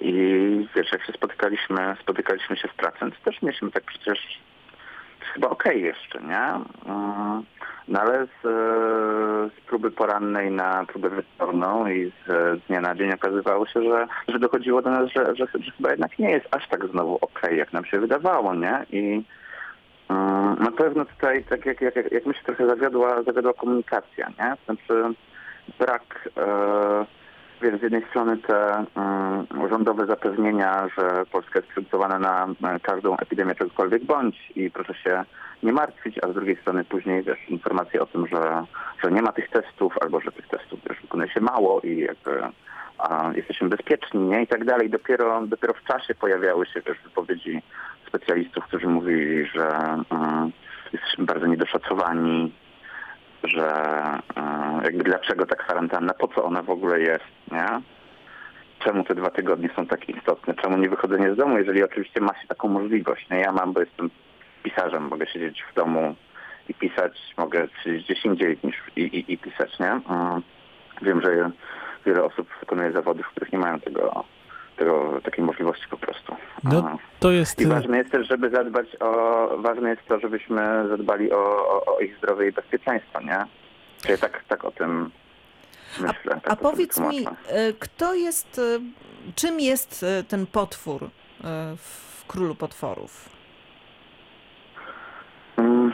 I 0.00 0.12
wiesz, 0.76 0.92
jak 0.92 1.06
się 1.06 1.12
spotykaliśmy, 1.12 1.96
spotykaliśmy 2.02 2.56
się 2.56 2.68
w 2.68 2.74
pracy, 2.74 2.98
to 3.00 3.30
też 3.30 3.42
mieliśmy 3.42 3.70
tak 3.70 3.84
przecież 3.84 4.18
chyba 5.34 5.48
okej 5.48 5.76
okay 5.76 5.86
jeszcze, 5.86 6.20
nie? 6.20 6.46
Mm. 6.92 7.42
No 7.88 8.00
ale 8.00 8.26
z, 8.26 8.42
z, 9.52 9.60
próby 9.66 9.90
porannej 9.90 10.50
na 10.50 10.84
próbę 10.84 11.10
wieczorną 11.10 11.86
i 11.86 12.10
z, 12.10 12.26
z 12.60 12.66
dnia 12.66 12.80
na 12.80 12.94
dzień 12.94 13.12
okazywało 13.12 13.66
się, 13.66 13.82
że, 13.82 14.06
że 14.28 14.38
dochodziło 14.38 14.82
do 14.82 14.90
nas, 14.90 15.10
że, 15.10 15.36
że, 15.36 15.46
że 15.60 15.70
chyba 15.76 15.90
jednak 15.90 16.18
nie 16.18 16.30
jest 16.30 16.46
aż 16.50 16.68
tak 16.68 16.86
znowu 16.88 17.16
okej, 17.16 17.28
okay, 17.42 17.56
jak 17.56 17.72
nam 17.72 17.84
się 17.84 18.00
wydawało, 18.00 18.54
nie? 18.54 18.86
I 18.90 19.24
um, 20.08 20.56
na 20.58 20.70
pewno 20.70 21.04
tutaj, 21.04 21.44
tak 21.44 21.66
jak, 21.66 21.80
jak, 21.80 22.12
jak 22.12 22.26
mi 22.26 22.34
się 22.34 22.42
trochę 22.44 22.66
zawiodła, 22.66 23.22
zawiodła 23.22 23.52
komunikacja, 23.52 24.28
nie? 24.28 24.56
Znaczy 24.64 25.14
brak... 25.78 26.28
E, 26.36 27.21
wiesz, 27.62 27.80
z 27.80 27.82
jednej 27.82 28.04
strony 28.10 28.36
te 28.38 28.84
um, 28.96 29.68
rządowe 29.70 30.06
zapewnienia, 30.06 30.88
że 30.98 31.24
Polska 31.32 31.58
jest 31.58 31.68
przygotowana 31.68 32.18
na 32.60 32.78
każdą 32.82 33.16
epidemię 33.16 33.54
czegokolwiek 33.54 34.04
bądź 34.04 34.52
i 34.56 34.70
proszę 34.70 34.94
się 34.94 35.24
nie 35.62 35.72
martwić, 35.72 36.18
a 36.22 36.28
z 36.28 36.34
drugiej 36.34 36.56
strony 36.56 36.84
później 36.84 37.22
wiesz, 37.22 37.48
informacje 37.48 38.02
o 38.02 38.06
tym, 38.06 38.26
że, 38.26 38.64
że 39.04 39.12
nie 39.12 39.22
ma 39.22 39.32
tych 39.32 39.50
testów 39.50 39.94
albo 40.00 40.20
że 40.20 40.32
tych 40.32 40.48
testów 40.48 40.80
wiesz, 40.88 41.00
wykonuje 41.02 41.30
się 41.30 41.40
mało 41.40 41.80
i 41.80 41.98
jakby 41.98 42.42
a, 42.98 43.30
jesteśmy 43.34 43.68
bezpieczni, 43.68 44.20
nie? 44.20 44.42
I 44.42 44.46
tak 44.46 44.64
dalej. 44.64 44.90
Dopiero, 44.90 45.46
dopiero 45.46 45.74
w 45.74 45.84
czasie 45.84 46.14
pojawiały 46.14 46.66
się 46.66 46.82
też 46.82 46.98
wypowiedzi 47.04 47.62
specjalistów, 48.06 48.64
którzy 48.64 48.88
mówili, 48.88 49.46
że 49.46 49.68
um, 50.10 50.52
jesteśmy 50.92 51.24
bardzo 51.24 51.46
niedoszacowani, 51.46 52.52
że 53.44 53.68
e, 54.36 54.80
jakby 54.84 55.04
dlaczego 55.04 55.46
ta 55.46 55.56
kwarantanna, 55.56 56.14
po 56.14 56.28
co 56.28 56.44
ona 56.44 56.62
w 56.62 56.70
ogóle 56.70 57.00
jest, 57.00 57.24
nie? 57.50 57.66
Czemu 58.78 59.04
te 59.04 59.14
dwa 59.14 59.30
tygodnie 59.30 59.68
są 59.76 59.86
tak 59.86 60.08
istotne? 60.08 60.54
Czemu 60.54 60.78
nie 60.78 60.88
wychodzenie 60.88 61.34
z 61.34 61.36
domu, 61.36 61.58
jeżeli 61.58 61.82
oczywiście 61.82 62.20
ma 62.20 62.34
się 62.34 62.48
taką 62.48 62.68
możliwość? 62.68 63.26
No 63.30 63.36
ja 63.36 63.52
mam, 63.52 63.72
bo 63.72 63.80
jestem 63.80 64.10
pisarzem, 64.62 65.02
mogę 65.02 65.26
siedzieć 65.26 65.64
w 65.72 65.74
domu 65.74 66.14
i 66.68 66.74
pisać, 66.74 67.34
mogę 67.36 67.68
siedzieć 67.84 68.04
gdzieś 68.04 68.24
indziej 68.24 68.58
niż 68.64 68.76
i, 68.96 69.00
i, 69.00 69.32
i 69.32 69.38
pisać, 69.38 69.78
nie? 69.78 69.90
Mm. 69.90 70.42
Wiem, 71.02 71.22
że 71.22 71.50
wiele 72.06 72.24
osób 72.24 72.48
wykonuje 72.60 72.92
zawody, 72.92 73.22
w 73.22 73.28
których 73.28 73.52
nie 73.52 73.58
mają 73.58 73.80
tego 73.80 74.24
tego, 74.76 75.20
takiej 75.24 75.44
możliwości 75.44 75.88
po 75.90 75.96
prostu. 75.96 76.36
No, 76.64 76.98
to 77.20 77.30
jest... 77.30 77.60
I 77.60 77.66
ważne 77.66 77.98
jest 77.98 78.10
też, 78.10 78.28
żeby 78.28 78.50
zadbać 78.50 78.86
o, 79.00 79.48
ważne 79.58 79.90
jest 79.90 80.06
to, 80.08 80.20
żebyśmy 80.20 80.88
zadbali 80.88 81.32
o, 81.32 81.38
o, 81.68 81.96
o 81.96 82.00
ich 82.00 82.16
zdrowie 82.18 82.48
i 82.48 82.52
bezpieczeństwo, 82.52 83.20
nie? 83.20 83.46
Czyli 84.06 84.18
tak, 84.18 84.44
tak 84.48 84.64
o 84.64 84.70
tym 84.70 85.10
myślę. 86.00 86.34
A, 86.36 86.40
tak 86.40 86.52
a 86.52 86.56
powiedz 86.56 87.00
mi, 87.00 87.26
e, 87.48 87.72
kto 87.72 88.14
jest, 88.14 88.58
e, 88.58 88.62
czym 89.34 89.60
jest 89.60 90.02
e, 90.02 90.22
ten 90.22 90.46
potwór 90.46 91.10
w 91.76 92.26
Królu 92.26 92.54
Potworów? 92.54 93.28
Mm. 95.56 95.92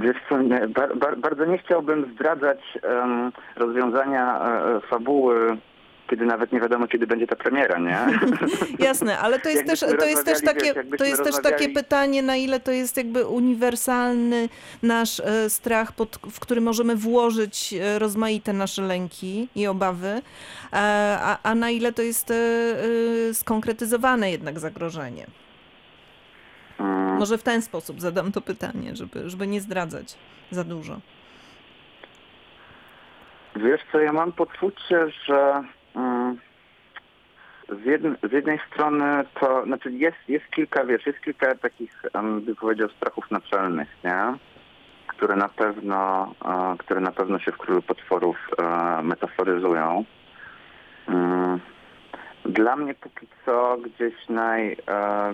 Wiesz 0.00 0.16
co, 0.28 0.42
nie, 0.42 0.68
bar, 0.68 0.96
bar, 0.96 1.18
bardzo 1.18 1.44
nie 1.44 1.58
chciałbym 1.58 2.12
zdradzać 2.14 2.78
um, 2.82 3.32
rozwiązania 3.56 4.40
e, 4.40 4.80
fabuły 4.80 5.56
kiedy 6.10 6.26
nawet 6.26 6.52
nie 6.52 6.60
wiadomo, 6.60 6.88
kiedy 6.88 7.06
będzie 7.06 7.26
ta 7.26 7.36
premiera, 7.36 7.78
nie? 7.78 7.98
Jasne, 8.86 9.18
ale 9.18 9.38
to 9.38 9.48
jest, 9.48 9.66
też, 9.66 9.80
to 9.80 10.06
jest 10.06 10.24
też 10.24 10.42
takie, 10.42 10.74
wiesz, 10.74 10.98
to 10.98 11.04
jest 11.04 11.24
też 11.24 11.34
takie 11.42 11.68
pytanie, 11.68 12.22
na 12.22 12.36
ile 12.36 12.60
to 12.60 12.70
jest 12.70 12.96
jakby 12.96 13.26
uniwersalny 13.26 14.48
nasz 14.82 15.20
e, 15.20 15.50
strach, 15.50 15.92
pod, 15.92 16.18
w 16.30 16.40
który 16.40 16.60
możemy 16.60 16.96
włożyć 16.96 17.74
e, 17.74 17.98
rozmaite 17.98 18.52
nasze 18.52 18.82
lęki 18.82 19.48
i 19.54 19.66
obawy, 19.66 20.08
e, 20.08 20.22
a, 21.20 21.38
a 21.42 21.54
na 21.54 21.70
ile 21.70 21.92
to 21.92 22.02
jest 22.02 22.32
skonkretyzowane 23.32 24.30
jednak 24.30 24.58
zagrożenie. 24.58 25.26
Hmm. 26.78 27.18
Może 27.18 27.38
w 27.38 27.42
ten 27.42 27.62
sposób 27.62 28.00
zadam 28.00 28.32
to 28.32 28.40
pytanie, 28.40 28.96
żeby, 28.96 29.30
żeby 29.30 29.46
nie 29.46 29.60
zdradzać 29.60 30.18
za 30.50 30.64
dużo. 30.64 31.00
Wiesz 33.56 33.80
co, 33.92 34.00
ja 34.00 34.12
mam 34.12 34.32
poczucie, 34.32 35.10
że. 35.26 35.62
Z, 37.82 37.84
jedn, 37.84 38.12
z 38.30 38.32
jednej 38.32 38.60
strony 38.68 39.24
to, 39.40 39.64
znaczy 39.64 39.92
jest, 39.92 40.16
jest 40.28 40.46
kilka, 40.46 40.84
wiesz, 40.84 41.06
jest 41.06 41.20
kilka 41.20 41.54
takich, 41.54 42.02
bym 42.12 42.56
powiedział, 42.60 42.88
strachów 42.88 43.30
naczelnych, 43.30 43.88
nie? 44.04 44.34
Które 45.06 45.36
na 45.36 45.48
pewno, 45.48 46.34
które 46.78 47.00
na 47.00 47.12
pewno 47.12 47.38
się 47.38 47.52
w 47.52 47.58
Królu 47.58 47.82
Potworów 47.82 48.36
metaforyzują. 49.02 50.04
Mm. 51.08 51.60
Dla 52.44 52.76
mnie 52.76 52.94
póki 52.94 53.26
co 53.46 53.76
gdzieś 53.76 54.14
naj, 54.28 54.76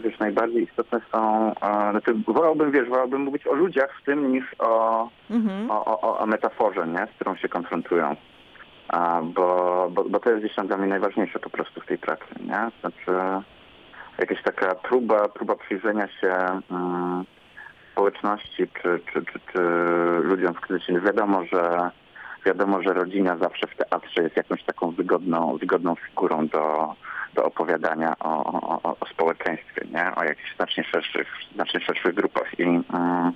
wiesz, 0.04 0.18
najbardziej 0.18 0.64
istotne 0.64 1.00
są, 1.12 1.52
znaczy 1.90 2.14
wolałbym, 2.26 2.72
wiesz, 2.72 2.88
wolałbym 2.88 3.20
mówić 3.20 3.46
o 3.46 3.54
ludziach 3.54 3.98
w 4.00 4.04
tym 4.04 4.32
niż 4.32 4.44
o, 4.58 5.08
mhm. 5.30 5.70
o, 5.70 6.00
o, 6.00 6.18
o 6.18 6.26
metaforze, 6.26 6.86
nie? 6.86 7.06
z 7.06 7.10
którą 7.10 7.36
się 7.36 7.48
konfrontują 7.48 8.16
bo, 9.22 9.88
bo, 9.90 10.04
bo 10.04 10.20
to 10.20 10.30
jest 10.30 10.44
gdzieś 10.44 10.56
tam 10.56 10.66
dla 10.66 10.76
mnie 10.76 10.86
najważniejsze 10.86 11.38
po 11.38 11.50
prostu 11.50 11.80
w 11.80 11.86
tej 11.86 11.98
pracy, 11.98 12.24
nie? 12.40 12.70
Znaczy 12.80 13.44
jakaś 14.18 14.42
taka 14.42 14.74
próba, 14.74 15.28
próba 15.28 15.56
przyjrzenia 15.56 16.08
się 16.08 16.60
um, 16.70 17.24
społeczności 17.92 18.68
czy, 18.82 19.00
czy, 19.12 19.24
czy, 19.24 19.40
czy 19.52 19.60
ludziom 20.22 20.54
w 20.54 20.60
kryzysie. 20.60 21.00
Wiadomo, 21.00 21.44
że 21.44 21.90
wiadomo, 22.46 22.82
że 22.82 22.92
rodzina 22.92 23.36
zawsze 23.36 23.66
w 23.66 23.76
teatrze 23.76 24.22
jest 24.22 24.36
jakąś 24.36 24.64
taką 24.64 24.90
wygodną, 24.90 25.56
wygodną 25.56 25.94
figurą 25.94 26.46
do, 26.46 26.94
do 27.34 27.44
opowiadania 27.44 28.14
o, 28.20 28.44
o, 28.82 28.96
o 29.00 29.06
społeczeństwie, 29.06 29.86
nie? 29.92 30.14
O 30.16 30.24
jakichś 30.24 30.56
znacznie 30.56 30.84
szerszych, 30.84 31.28
znacznie 31.54 31.80
szerszych 31.80 32.14
grupach. 32.14 32.60
I, 32.60 32.64
um, 32.64 33.32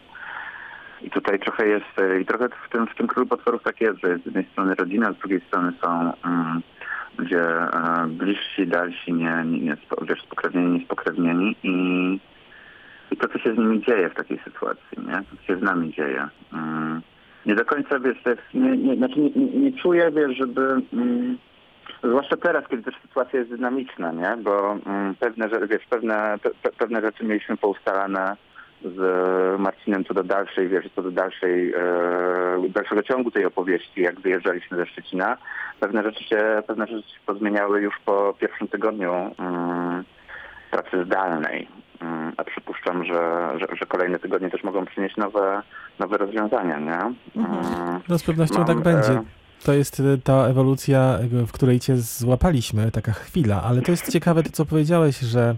i 1.05 1.11
tutaj 1.11 1.39
trochę 1.39 1.69
jest, 1.69 1.99
e, 1.99 2.21
i 2.21 2.27
trochę 2.27 2.49
w 2.49 2.71
tym, 2.71 2.87
w 2.87 2.95
tym 2.95 3.07
królu 3.07 3.27
potworów 3.27 3.63
tak 3.63 3.81
jest, 3.81 4.01
że 4.01 4.19
z 4.19 4.27
jednej 4.27 4.45
strony 4.53 4.75
rodzina, 4.75 5.13
z 5.13 5.17
drugiej 5.17 5.41
strony 5.41 5.73
są 5.85 6.13
um, 6.25 6.63
ludzie 7.19 7.43
e, 7.43 8.07
bliżsi, 8.09 8.67
dalsi, 8.67 9.13
nie, 9.13 9.43
nie, 9.47 9.59
nie 9.59 9.77
wiesz, 10.03 10.23
spokrewnieni, 10.23 10.79
niespokrewnieni 10.79 11.57
i, 11.63 11.75
i 13.11 13.17
to, 13.17 13.29
co 13.29 13.39
się 13.39 13.55
z 13.55 13.59
nimi 13.59 13.83
dzieje 13.83 14.09
w 14.09 14.15
takiej 14.15 14.39
sytuacji, 14.45 14.99
nie? 15.07 15.23
Co 15.31 15.47
się 15.47 15.57
z 15.57 15.63
nami 15.63 15.93
dzieje. 15.93 16.29
Um, 16.53 17.03
nie 17.47 17.55
do 17.55 17.65
końca, 17.65 17.99
wiesz, 17.99 18.19
jest, 18.27 18.43
nie, 18.55 18.77
nie, 18.77 18.97
znaczy 18.97 19.21
nie, 19.21 19.31
nie, 19.31 19.61
nie 19.61 19.73
czuję, 19.73 20.11
wiesz, 20.11 20.37
żeby... 20.37 20.83
Um, 20.93 21.39
Zwłaszcza 22.05 22.37
teraz, 22.37 22.69
kiedy 22.69 22.83
też 22.83 22.95
sytuacja 23.03 23.39
jest 23.39 23.51
dynamiczna, 23.51 24.13
nie? 24.13 24.37
Bo 24.43 24.79
um, 24.87 25.15
pewne, 25.21 25.49
wiesz, 25.49 25.87
pewne, 25.91 26.39
pe, 26.63 26.71
pewne 26.79 27.01
rzeczy 27.01 27.25
mieliśmy 27.25 27.57
poustalane 27.57 28.37
z 28.85 29.61
Marcinem 29.61 30.05
co 30.05 30.15
do 30.15 30.25
dalszej, 30.25 30.69
wiesz, 30.69 30.85
co 30.97 31.03
do 31.03 31.11
dalszej, 31.11 31.73
e, 31.73 32.69
dalszego 32.69 33.03
ciągu 33.03 33.31
tej 33.31 33.45
opowieści, 33.45 34.03
jak 34.03 34.21
wyjeżdżaliśmy 34.21 34.77
ze 34.77 34.87
Szczecina. 34.87 35.37
Pewne 35.81 36.03
rzeczy 36.03 36.25
się, 36.25 36.63
pewne 36.67 36.87
rzeczy 36.87 37.09
się 37.09 37.19
pozmieniały 37.27 37.83
już 37.83 37.95
po 38.05 38.35
pierwszym 38.41 38.69
tygodniu 38.69 39.35
mm, 39.39 40.05
pracy 40.71 41.05
zdalnej. 41.05 41.69
Mm, 42.01 42.33
a 42.37 42.45
przypuszczam, 42.45 43.05
że, 43.05 43.51
że, 43.61 43.67
że, 43.77 43.87
kolejne 43.87 44.19
tygodnie 44.19 44.51
też 44.51 44.65
mogą 44.65 44.87
przynieść 44.87 45.17
nowe, 45.17 45.63
nowe 45.99 46.19
rozwiązania, 46.19 46.79
nie? 46.79 47.15
Mhm. 47.43 47.83
Mm, 47.83 48.01
no 48.09 48.19
z 48.19 48.23
pewnością 48.23 48.59
Mam, 48.59 48.67
tak 48.67 48.81
będzie. 48.81 49.13
E, 49.13 49.25
to 49.65 49.73
jest 49.73 50.01
e, 50.01 50.19
ta 50.25 50.47
ewolucja, 50.47 51.19
w 51.47 51.53
której 51.53 51.81
cię 51.81 51.97
złapaliśmy, 51.97 52.91
taka 52.91 53.13
chwila, 53.13 53.63
ale 53.63 53.83
to 53.83 53.91
jest 53.91 54.13
ciekawe 54.13 54.43
to, 54.43 54.51
co 54.51 54.67
powiedziałeś, 54.67 55.19
że 55.19 55.57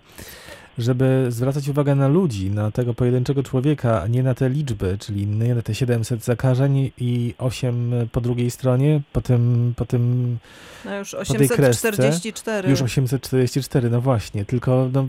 żeby 0.78 1.26
zwracać 1.28 1.68
uwagę 1.68 1.94
na 1.94 2.08
ludzi, 2.08 2.50
na 2.50 2.70
tego 2.70 2.94
pojedynczego 2.94 3.42
człowieka, 3.42 4.02
a 4.02 4.06
nie 4.06 4.22
na 4.22 4.34
te 4.34 4.48
liczby, 4.48 4.98
czyli 5.00 5.26
nie 5.26 5.54
na 5.54 5.62
te 5.62 5.74
700 5.74 6.24
zakażeń 6.24 6.90
i 6.98 7.34
8 7.38 7.92
po 8.12 8.20
drugiej 8.20 8.50
stronie, 8.50 9.00
po 9.12 9.20
tym, 9.20 9.74
po 9.76 9.84
tym 9.84 10.36
no 10.84 10.98
już 10.98 11.14
844. 11.14 11.96
Kresce, 11.96 12.70
już 12.70 12.82
844, 12.82 13.90
no 13.90 14.00
właśnie, 14.00 14.44
tylko 14.44 14.88
no, 14.92 15.06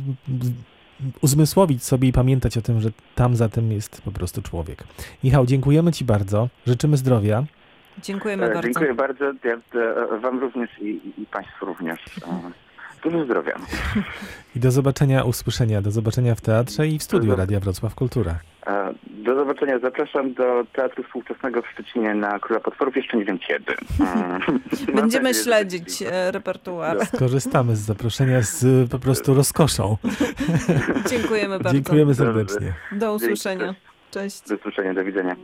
uzmysłowić 1.21 1.83
sobie 1.83 2.07
i 2.07 2.13
pamiętać 2.13 2.57
o 2.57 2.61
tym, 2.61 2.81
że 2.81 2.89
tam 3.15 3.35
za 3.35 3.49
tym 3.49 3.71
jest 3.71 4.01
po 4.01 4.11
prostu 4.11 4.41
człowiek. 4.41 4.83
Michał, 5.23 5.45
dziękujemy 5.45 5.91
Ci 5.91 6.05
bardzo, 6.05 6.49
życzymy 6.67 6.97
zdrowia. 6.97 7.43
Dziękujemy 8.03 8.45
e, 8.45 8.53
bardzo. 8.53 8.61
Dziękuję 8.61 8.93
bardzo. 8.93 9.25
E, 9.29 10.19
wam 10.19 10.39
również 10.39 10.69
i, 10.81 11.01
i 11.17 11.25
Państwu 11.25 11.65
również. 11.65 11.99
Dużo 13.05 13.25
zdrowia. 13.25 13.55
I 14.55 14.59
do 14.59 14.71
zobaczenia, 14.71 15.23
usłyszenia, 15.23 15.81
do 15.81 15.91
zobaczenia 15.91 16.35
w 16.35 16.41
teatrze 16.41 16.87
i 16.87 16.99
w 16.99 17.03
studiu 17.03 17.35
Radia 17.35 17.59
Wrocław 17.59 17.95
Kultura. 17.95 18.39
E, 18.67 18.93
do 19.07 19.35
zobaczenia. 19.35 19.79
Zapraszam 19.79 20.33
do 20.33 20.65
Teatru 20.73 21.03
Współczesnego 21.03 21.61
w 21.61 21.67
Szczecinie 21.67 22.15
na 22.15 22.39
Króla 22.39 22.59
Potworów. 22.59 22.95
Jeszcze 22.95 23.17
nie 23.17 23.25
wiem 23.25 23.39
kiedy. 23.39 23.75
Będziemy 25.01 25.33
śledzić 25.33 26.01
e, 26.01 26.31
repertuar. 26.31 27.05
Skorzystamy 27.05 27.75
z 27.75 27.79
zaproszenia 27.79 28.41
z 28.41 28.89
po 28.91 28.99
prostu 28.99 29.33
rozkoszą. 29.33 29.97
Dziękujemy 31.11 31.59
bardzo. 31.59 31.73
Dziękujemy 31.73 32.15
serdecznie. 32.15 32.73
Do 32.91 33.13
usłyszenia. 33.13 33.75
Cześć. 34.11 34.41
Do 34.49 34.55
usłyszenia. 34.55 34.93
Do 34.93 35.03
widzenia. 35.03 35.35